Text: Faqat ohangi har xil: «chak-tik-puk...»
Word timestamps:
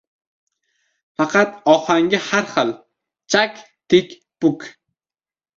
Faqat 1.15 1.51
ohangi 1.73 2.21
har 2.29 2.45
xil: 2.53 2.71
«chak-tik-puk...» 3.31 4.59